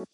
Hola 0.00 0.08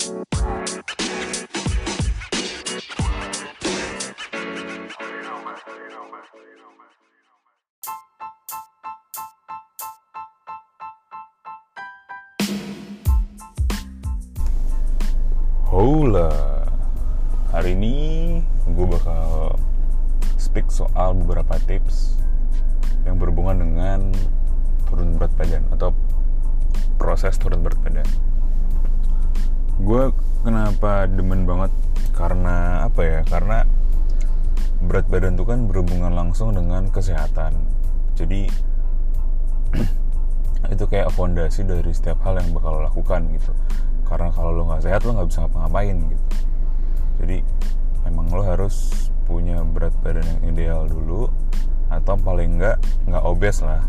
Hari 17.55 17.78
ini 17.78 18.42
gue 18.66 18.87
bakal 18.91 19.55
speak 20.34 20.66
soal 20.66 21.14
beberapa 21.14 21.62
tips 21.62 22.18
yang 23.06 23.23
berhubungan 23.23 23.62
dengan 23.62 24.10
turun 24.91 25.14
berat 25.14 25.30
badan 25.38 25.62
atau 25.70 25.95
proses 26.98 27.38
turun 27.38 27.62
berat 27.62 27.78
badan. 27.87 28.34
Gue 29.77 30.09
kenapa 30.41 31.05
demen 31.05 31.45
banget? 31.45 31.69
Karena 32.16 32.88
apa 32.88 33.00
ya? 33.05 33.20
Karena 33.28 33.60
berat 34.80 35.05
badan 35.12 35.37
itu 35.37 35.45
kan 35.45 35.69
berhubungan 35.69 36.16
langsung 36.16 36.56
dengan 36.56 36.88
kesehatan. 36.88 37.52
Jadi 38.16 38.48
itu 40.73 40.84
kayak 40.88 41.12
fondasi 41.12 41.69
dari 41.69 41.92
setiap 41.92 42.24
hal 42.24 42.41
yang 42.41 42.56
bakal 42.56 42.80
lo 42.80 42.88
lakukan 42.88 43.28
gitu. 43.36 43.52
Karena 44.09 44.33
kalau 44.33 44.56
lo 44.56 44.64
nggak 44.73 44.80
sehat 44.88 45.05
lo 45.05 45.12
nggak 45.12 45.28
bisa 45.28 45.45
ngapa-ngapain 45.45 45.97
gitu. 46.08 46.24
Jadi 47.20 47.38
emang 48.08 48.33
lo 48.33 48.48
harus 48.48 49.08
punya 49.28 49.61
berat 49.61 49.92
badan 50.00 50.24
yang 50.24 50.56
ideal 50.56 50.80
dulu 50.88 51.28
atau 51.92 52.16
paling 52.16 52.56
nggak 52.56 52.80
nggak 53.12 53.24
obes 53.28 53.61
lah 53.61 53.84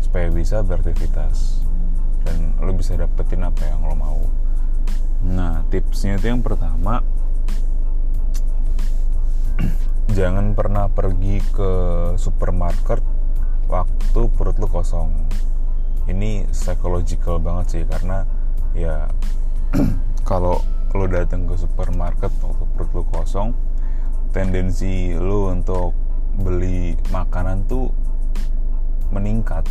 supaya 0.00 0.32
bisa 0.32 0.64
beraktivitas. 0.64 1.60
Dan 2.24 2.56
lo 2.64 2.72
bisa 2.72 2.96
dapetin 2.96 3.44
apa 3.44 3.68
yang 3.68 3.84
lo 3.84 3.92
mau 3.92 4.20
nah 5.22 5.66
tipsnya 5.70 6.18
itu 6.18 6.30
yang 6.30 6.42
pertama 6.42 7.02
jangan 10.18 10.54
pernah 10.54 10.86
pergi 10.86 11.42
ke 11.50 11.70
supermarket 12.14 13.02
waktu 13.68 14.20
perut 14.32 14.56
lo 14.56 14.66
kosong. 14.66 15.12
Ini 16.08 16.48
psychological 16.50 17.36
banget 17.36 17.66
sih 17.68 17.82
karena 17.84 18.24
ya 18.72 19.12
kalau 20.28 20.64
lo 20.96 21.04
datang 21.04 21.44
ke 21.44 21.54
supermarket 21.60 22.32
waktu 22.40 22.64
perut 22.72 22.90
lo 22.96 23.04
kosong 23.12 23.52
tendensi 24.32 25.12
lo 25.12 25.52
untuk 25.52 25.92
beli 26.40 26.96
makanan 27.12 27.68
tuh 27.68 27.92
meningkat 29.12 29.68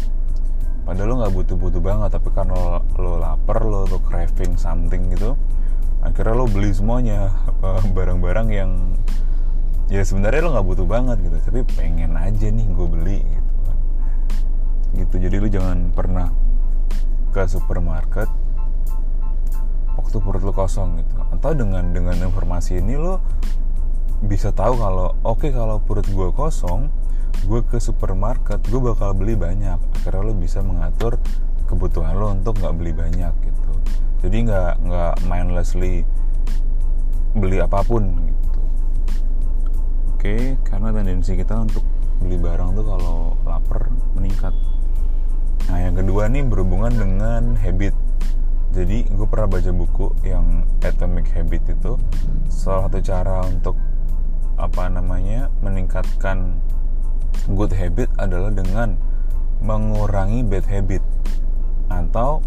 padahal 0.87 1.07
lo 1.11 1.15
nggak 1.19 1.33
butuh-butuh 1.35 1.81
banget 1.83 2.09
tapi 2.15 2.31
karena 2.31 2.55
lo, 2.55 2.79
lo 2.95 3.11
lapar 3.19 3.59
lo 3.67 3.83
tuh 3.83 3.99
craving 4.07 4.55
something 4.55 5.11
gitu 5.11 5.35
akhirnya 5.99 6.33
lo 6.39 6.47
beli 6.47 6.71
semuanya 6.71 7.27
barang-barang 7.91 8.47
yang 8.55 8.71
ya 9.87 10.03
sebenarnya 10.03 10.43
lo 10.43 10.49
nggak 10.55 10.67
butuh 10.67 10.87
banget 10.87 11.17
gitu 11.23 11.35
tapi 11.43 11.61
pengen 11.75 12.15
aja 12.15 12.47
nih 12.47 12.67
gue 12.71 12.87
beli 12.87 13.19
gitu 13.23 13.51
kan. 13.63 13.77
Gitu 14.95 15.15
jadi 15.27 15.35
lo 15.39 15.47
jangan 15.47 15.77
pernah 15.95 16.27
ke 17.31 17.43
supermarket 17.47 18.27
waktu 19.95 20.17
perut 20.19 20.43
lo 20.43 20.53
kosong 20.55 21.03
gitu. 21.03 21.15
Atau 21.35 21.55
dengan 21.55 21.91
dengan 21.91 22.15
informasi 22.19 22.83
ini 22.83 22.99
lo 22.99 23.23
bisa 24.23 24.51
tahu 24.51 24.75
kalau 24.75 25.15
oke 25.23 25.45
okay, 25.45 25.51
kalau 25.55 25.79
perut 25.79 26.07
gue 26.07 26.29
kosong 26.35 26.91
gue 27.45 27.61
ke 27.67 27.77
supermarket 27.77 28.63
gue 28.65 28.81
bakal 28.81 29.13
beli 29.13 29.37
banyak. 29.37 29.77
Akhirnya 30.01 30.25
lo 30.25 30.33
bisa 30.33 30.65
mengatur 30.65 31.21
kebutuhan 31.67 32.15
lo 32.17 32.33
untuk 32.33 32.57
nggak 32.57 32.75
beli 32.79 32.91
banyak 32.95 33.33
gitu. 33.43 33.71
Jadi 34.25 34.37
nggak 34.49 34.73
nggak 34.81 35.13
mindlessly 35.29 36.07
beli 37.37 37.61
apa 37.61 37.85
pun 37.85 38.07
gitu. 38.25 38.61
Oke 40.15 40.17
okay, 40.17 40.41
karena 40.65 40.89
tendensi 40.89 41.37
kita 41.37 41.53
untuk 41.53 41.85
beli 42.17 42.41
barang 42.41 42.73
tuh 42.73 42.85
kalau 42.87 43.17
lapar 43.45 43.93
meningkat. 44.17 44.55
Nah 45.69 45.77
yang 45.83 45.95
kedua 45.99 46.31
nih 46.31 46.41
berhubungan 46.47 46.95
dengan 46.95 47.53
habit. 47.59 47.93
Jadi 48.73 49.09
gue 49.09 49.27
pernah 49.27 49.49
baca 49.49 49.71
buku 49.73 50.07
yang 50.21 50.61
Atomic 50.85 51.33
Habit 51.33 51.63
itu 51.77 51.97
salah 52.51 52.85
satu 52.85 52.99
cara 53.01 53.41
untuk 53.47 53.73
apa 54.57 54.89
namanya 54.89 55.49
meningkatkan 55.61 56.57
good 57.51 57.73
habit 57.73 58.09
adalah 58.17 58.49
dengan 58.49 58.97
mengurangi 59.61 60.41
bad 60.45 60.65
habit. 60.65 61.03
Atau 61.87 62.41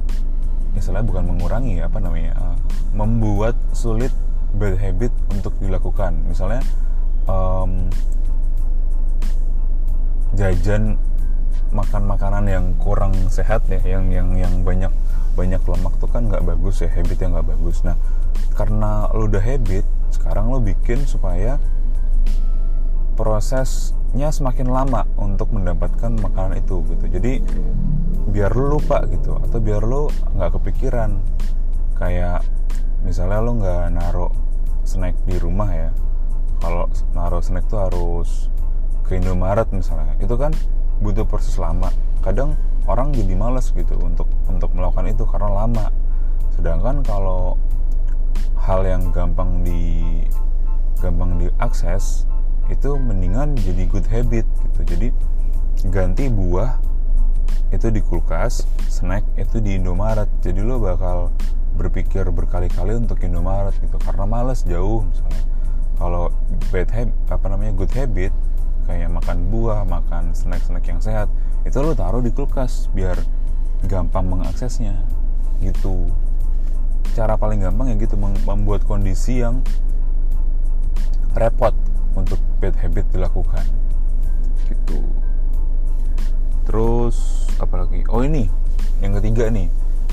misalnya 0.75 1.03
bukan 1.03 1.25
mengurangi 1.35 1.83
apa 1.83 1.99
namanya 1.99 2.33
uh, 2.39 2.57
membuat 2.95 3.59
sulit 3.75 4.13
bad 4.55 4.77
habit 4.79 5.15
untuk 5.31 5.55
dilakukan. 5.63 6.15
Misalnya 6.27 6.63
um, 7.31 7.91
jajan 10.35 10.99
makan 11.71 12.03
makanan 12.07 12.45
yang 12.51 12.67
kurang 12.83 13.15
sehat 13.31 13.63
ya 13.71 13.79
yang 13.87 14.11
yang 14.11 14.35
yang 14.35 14.55
banyak 14.67 14.91
banyak 15.39 15.63
lemak 15.63 15.95
tuh 16.03 16.11
kan 16.11 16.27
nggak 16.27 16.43
bagus 16.43 16.83
ya 16.83 16.91
habit 16.91 17.19
yang 17.23 17.39
nggak 17.39 17.49
bagus. 17.55 17.87
Nah 17.87 17.95
karena 18.59 19.07
lo 19.15 19.31
udah 19.31 19.43
habit 19.43 19.87
sekarang 20.11 20.51
lo 20.51 20.59
bikin 20.59 21.07
supaya 21.07 21.63
prosesnya 24.11 24.35
semakin 24.35 24.75
lama 24.75 25.07
untuk 25.23 25.55
mendapatkan 25.55 26.11
makanan 26.19 26.59
itu 26.59 26.83
gitu. 26.91 27.07
Jadi 27.07 27.39
biar 28.27 28.51
lo 28.59 28.75
lupa 28.75 29.07
gitu. 29.07 29.39
Atau 29.39 29.63
biar 29.63 29.87
lo 29.87 30.11
nggak 30.35 30.59
kepikiran. 30.59 31.15
Kayak 31.95 32.43
misalnya 33.07 33.39
lo 33.39 33.55
nggak 33.55 33.87
naruh 33.95 34.35
snack 34.83 35.15
di 35.31 35.39
rumah 35.39 35.71
ya. 35.71 35.91
Kalau 36.59 36.91
naruh 37.15 37.39
snack 37.39 37.71
tuh 37.71 37.87
harus 37.87 38.51
ke 39.07 39.15
Indomaret 39.15 39.71
misalnya. 39.71 40.19
Itu 40.19 40.35
kan 40.35 40.51
butuh 40.99 41.23
proses 41.23 41.55
lama. 41.55 41.95
Kadang 42.27 42.59
orang 42.91 43.15
jadi 43.15 43.39
males 43.39 43.71
gitu 43.71 43.95
untuk 44.03 44.27
untuk 44.51 44.75
melakukan 44.75 45.07
itu 45.07 45.23
karena 45.23 45.55
lama. 45.55 45.87
Sedangkan 46.59 47.07
kalau 47.07 47.55
hal 48.59 48.83
yang 48.83 49.15
gampang 49.15 49.63
di 49.63 50.19
gampang 50.99 51.39
diakses 51.39 52.27
itu 52.71 52.97
mendingan 52.97 53.59
jadi 53.59 53.83
good 53.91 54.07
habit 54.07 54.47
gitu. 54.47 54.81
Jadi 54.87 55.09
ganti 55.91 56.31
buah 56.31 56.79
itu 57.71 57.87
di 57.91 58.03
kulkas 58.03 58.67
snack 58.87 59.27
itu 59.35 59.59
di 59.59 59.77
Indomaret. 59.77 60.31
Jadi 60.41 60.63
lo 60.63 60.79
bakal 60.79 61.35
berpikir 61.75 62.27
berkali-kali 62.31 62.99
untuk 62.99 63.19
Indomaret 63.27 63.75
gitu 63.83 63.99
karena 63.99 64.25
males 64.25 64.63
jauh 64.63 65.03
misalnya. 65.07 65.45
Kalau 66.01 66.33
bad 66.73 66.89
habit 66.89 67.17
apa 67.29 67.47
namanya 67.53 67.73
good 67.77 67.93
habit 67.93 68.33
kayak 68.89 69.13
makan 69.13 69.53
buah 69.53 69.85
makan 69.85 70.33
snack-snack 70.33 70.83
yang 70.89 70.99
sehat 70.99 71.29
itu 71.63 71.77
lo 71.79 71.93
taruh 71.93 72.25
di 72.25 72.33
kulkas 72.33 72.89
biar 72.97 73.21
gampang 73.85 74.27
mengaksesnya 74.27 74.97
gitu. 75.61 76.09
Cara 77.13 77.37
paling 77.37 77.61
gampang 77.61 77.93
ya 77.93 77.97
gitu 78.01 78.17
membuat 78.19 78.87
kondisi 78.89 79.45
yang 79.45 79.61
repot 81.37 81.77
untuk 82.23 82.41
bad 82.61 82.77
habit 82.79 83.07
dilakukan. 83.13 83.67
Gitu. 84.69 85.01
Terus 86.69 87.49
apa 87.59 87.85
lagi 87.85 88.05
oh 88.13 88.23
ini. 88.23 88.47
Yang 89.01 89.25
ketiga 89.25 89.49
nih. 89.49 89.69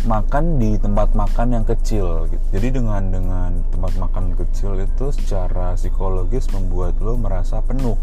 Makan 0.07 0.62
di 0.62 0.78
tempat 0.78 1.12
makan 1.17 1.57
yang 1.57 1.66
kecil 1.66 2.29
gitu. 2.29 2.46
Jadi 2.53 2.79
dengan 2.79 3.12
dengan 3.12 3.51
tempat 3.73 3.97
makan 3.97 4.38
kecil 4.38 4.78
itu 4.79 5.09
secara 5.12 5.73
psikologis 5.73 6.47
membuat 6.53 6.96
lo 7.01 7.17
merasa 7.17 7.59
penuh. 7.66 7.97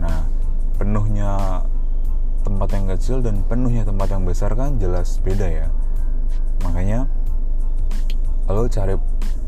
Nah, 0.00 0.24
penuhnya 0.80 1.62
tempat 2.42 2.68
yang 2.74 2.86
kecil 2.96 3.20
dan 3.20 3.42
penuhnya 3.44 3.82
tempat 3.82 4.08
yang 4.12 4.24
besar 4.24 4.54
kan 4.54 4.78
jelas 4.80 5.18
beda 5.20 5.46
ya. 5.46 5.68
Makanya 6.64 7.04
lo 8.46 8.64
cari 8.70 8.94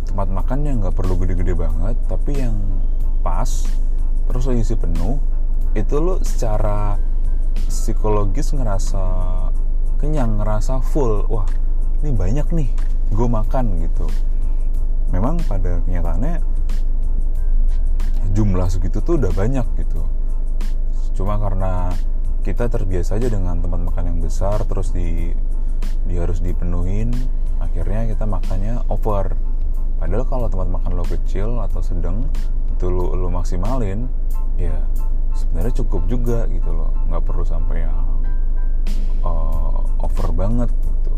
tempat 0.04 0.28
makan 0.28 0.58
yang 0.66 0.76
nggak 0.82 0.96
perlu 0.98 1.14
gede-gede 1.14 1.54
banget, 1.54 1.96
tapi 2.10 2.42
yang 2.42 2.56
pas, 3.28 3.68
terus 4.24 4.48
lo 4.48 4.56
isi 4.56 4.72
penuh, 4.72 5.20
itu 5.76 6.00
lo 6.00 6.24
secara 6.24 6.96
psikologis 7.68 8.56
ngerasa 8.56 9.04
kenyang, 10.00 10.40
ngerasa 10.40 10.80
full. 10.80 11.28
Wah, 11.28 11.44
ini 12.00 12.16
banyak 12.16 12.48
nih, 12.56 12.72
gue 13.12 13.28
makan 13.28 13.84
gitu. 13.84 14.08
Memang 15.12 15.44
pada 15.44 15.84
kenyataannya 15.84 16.40
jumlah 18.32 18.68
segitu 18.68 19.00
tuh 19.00 19.16
udah 19.18 19.32
banyak 19.32 19.66
gitu 19.80 20.04
cuma 21.18 21.34
karena 21.42 21.90
kita 22.46 22.70
terbiasa 22.70 23.18
aja 23.18 23.26
dengan 23.26 23.58
tempat 23.58 23.80
makan 23.82 24.14
yang 24.14 24.18
besar 24.22 24.62
terus 24.62 24.94
di 24.94 25.34
dia 26.06 26.22
harus 26.22 26.38
dipenuhin 26.38 27.10
akhirnya 27.58 28.06
kita 28.06 28.22
makannya 28.22 28.78
over 28.86 29.34
padahal 29.98 30.24
kalau 30.30 30.46
tempat 30.46 30.68
makan 30.70 30.92
lo 30.94 31.02
kecil 31.02 31.58
atau 31.58 31.82
sedang 31.82 32.30
itu 32.78 32.86
lo, 32.86 33.10
lo 33.18 33.26
maksimalin 33.26 34.06
ya 34.54 34.78
sebenarnya 35.34 35.82
cukup 35.82 36.06
juga 36.06 36.46
gitu 36.46 36.70
loh. 36.70 36.94
Nggak 37.10 37.26
perlu 37.26 37.42
sampai 37.42 37.82
yang 37.82 38.22
uh, 39.26 39.82
over 39.98 40.30
banget 40.30 40.70
gitu. 40.70 41.14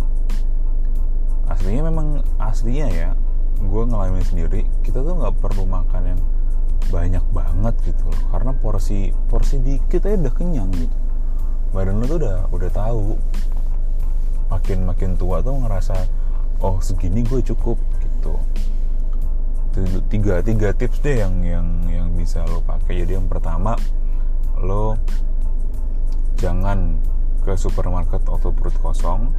Aslinya 1.52 1.92
memang 1.92 2.24
aslinya 2.40 2.88
ya 2.88 3.08
gue 3.60 3.82
ngalamin 3.84 4.24
sendiri 4.24 4.64
kita 4.80 5.04
tuh 5.04 5.20
nggak 5.20 5.36
perlu 5.36 5.68
makan 5.68 6.16
yang 6.16 6.20
banyak 6.88 7.24
banget 7.28 7.76
gitu 7.84 8.08
loh. 8.08 8.22
Karena 8.32 8.56
porsi 8.56 9.12
porsi 9.28 9.60
dikit 9.60 10.08
aja 10.08 10.16
udah 10.16 10.32
kenyang 10.32 10.72
gitu. 10.72 10.96
Badan 11.76 12.00
lo 12.00 12.08
tuh 12.08 12.18
udah 12.24 12.36
udah 12.48 12.70
tahu. 12.72 13.20
Makin 14.48 14.88
makin 14.88 15.12
tua 15.20 15.44
tuh 15.44 15.60
ngerasa 15.60 16.08
oh 16.64 16.80
segini 16.80 17.20
gue 17.20 17.44
cukup 17.44 17.76
gitu 18.00 18.40
tiga 20.10 20.42
tiga 20.42 20.68
tips 20.74 20.98
deh 21.02 21.22
yang 21.22 21.40
yang 21.46 21.66
yang 21.86 22.08
bisa 22.14 22.42
lo 22.46 22.62
pakai. 22.66 23.06
Jadi 23.06 23.16
yang 23.16 23.30
pertama 23.30 23.78
lo 24.58 24.98
jangan 26.36 26.98
ke 27.40 27.56
supermarket 27.56 28.20
waktu 28.26 28.50
perut 28.52 28.76
kosong 28.82 29.30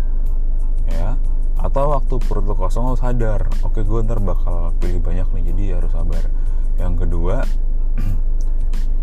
ya. 0.88 1.20
Atau 1.62 1.94
waktu 1.94 2.18
perut 2.24 2.46
lo 2.48 2.56
kosong 2.56 2.90
lo 2.90 2.96
sadar 2.98 3.46
oke 3.62 3.84
gue 3.84 4.00
ntar 4.08 4.18
bakal 4.24 4.74
pilih 4.80 5.04
banyak 5.04 5.28
nih 5.36 5.44
jadi 5.54 5.64
harus 5.78 5.92
sabar. 5.94 6.24
Yang 6.80 6.94
kedua 7.06 7.36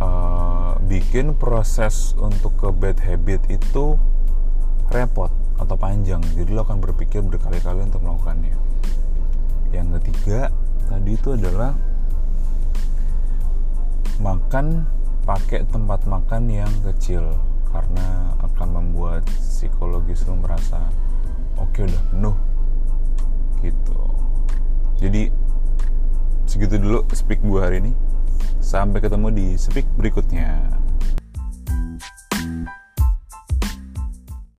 uh, 0.01 0.73
bikin 0.91 1.37
proses 1.37 2.17
untuk 2.17 2.57
ke 2.57 2.69
bad 2.73 2.99
habit 3.05 3.45
itu 3.53 4.01
repot 4.89 5.31
atau 5.61 5.77
panjang. 5.77 6.25
Jadi 6.35 6.51
lo 6.57 6.65
akan 6.65 6.81
berpikir 6.81 7.21
berkali-kali 7.21 7.85
untuk 7.85 8.01
melakukannya. 8.01 8.57
Yang 9.69 10.01
ketiga 10.01 10.49
tadi 10.89 11.15
itu 11.15 11.37
adalah 11.37 11.77
makan 14.19 14.89
pakai 15.23 15.63
tempat 15.69 16.09
makan 16.09 16.49
yang 16.49 16.73
kecil 16.83 17.23
karena 17.69 18.33
akan 18.41 18.69
membuat 18.81 19.23
psikologis 19.39 20.25
lo 20.25 20.41
merasa 20.41 20.81
oke 21.61 21.71
okay, 21.71 21.85
udah 21.85 22.03
penuh 22.11 22.37
gitu. 23.61 24.01
Jadi 24.99 25.31
segitu 26.49 26.81
dulu 26.81 27.05
speak 27.13 27.45
gue 27.45 27.61
hari 27.61 27.79
ini. 27.85 27.93
Sampai 28.59 28.99
ketemu 28.99 29.31
di 29.31 29.47
speak 29.55 29.87
berikutnya 29.95 30.59